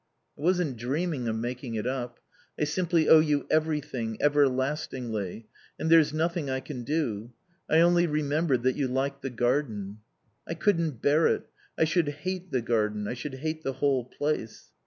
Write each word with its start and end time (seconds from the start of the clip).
"I 0.35 0.41
wasn't 0.41 0.77
dreaming 0.77 1.27
of 1.27 1.35
making 1.35 1.75
it 1.75 1.85
up. 1.85 2.19
I 2.59 2.63
simply 2.63 3.07
owe 3.07 3.19
you 3.19 3.45
everything, 3.51 4.17
everlastingly, 4.19 5.45
and 5.77 5.91
there's 5.91 6.11
nothing 6.11 6.49
I 6.49 6.59
can 6.59 6.83
do. 6.83 7.31
I 7.69 7.81
only 7.81 8.07
remembered 8.07 8.63
that 8.63 8.75
you 8.75 8.87
liked 8.87 9.21
the 9.21 9.29
garden." 9.29 9.99
"I 10.47 10.55
couldn't 10.55 11.03
bear 11.03 11.27
it. 11.27 11.45
I 11.77 11.83
should 11.83 12.07
hate 12.07 12.49
the 12.51 12.63
garden. 12.63 13.07
I 13.07 13.13
should 13.13 13.35
hate 13.35 13.61
the 13.63 13.73
whole 13.73 14.05
place." 14.05 14.71